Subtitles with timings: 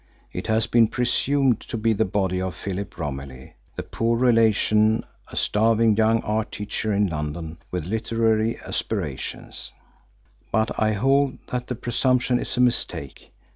[0.33, 5.35] It has been presumed to be the body of Philip Romilly, the poor relation, a
[5.37, 9.71] starving young art teacher in London with literary aspirations
[10.51, 13.31] but I hold that that presumption is a mistake.